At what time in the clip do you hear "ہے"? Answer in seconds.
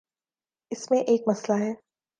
1.63-1.73